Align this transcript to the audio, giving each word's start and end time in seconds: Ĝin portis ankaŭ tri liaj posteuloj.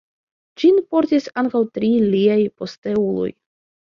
Ĝin 0.61 0.79
portis 0.93 1.27
ankaŭ 1.41 1.61
tri 1.77 1.91
liaj 2.15 2.39
posteuloj. 2.63 3.29